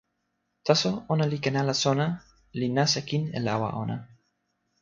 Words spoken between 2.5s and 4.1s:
li nasa kin e lawa ona.